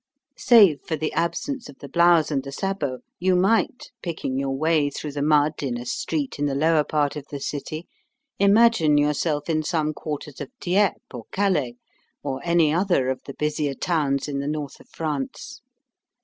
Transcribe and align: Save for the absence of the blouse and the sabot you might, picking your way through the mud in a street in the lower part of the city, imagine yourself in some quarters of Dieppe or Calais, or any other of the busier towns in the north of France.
Save 0.39 0.79
for 0.83 0.95
the 0.95 1.13
absence 1.13 1.69
of 1.69 1.77
the 1.77 1.87
blouse 1.87 2.31
and 2.31 2.41
the 2.41 2.51
sabot 2.51 3.01
you 3.19 3.35
might, 3.35 3.91
picking 4.01 4.39
your 4.39 4.49
way 4.57 4.89
through 4.89 5.11
the 5.11 5.21
mud 5.21 5.61
in 5.61 5.77
a 5.77 5.85
street 5.85 6.39
in 6.39 6.47
the 6.47 6.55
lower 6.55 6.83
part 6.83 7.15
of 7.15 7.27
the 7.29 7.39
city, 7.39 7.85
imagine 8.39 8.97
yourself 8.97 9.47
in 9.47 9.61
some 9.61 9.93
quarters 9.93 10.41
of 10.41 10.49
Dieppe 10.59 10.99
or 11.13 11.25
Calais, 11.31 11.75
or 12.23 12.41
any 12.43 12.73
other 12.73 13.09
of 13.09 13.21
the 13.27 13.35
busier 13.35 13.75
towns 13.75 14.27
in 14.27 14.39
the 14.39 14.47
north 14.47 14.79
of 14.79 14.89
France. 14.89 15.61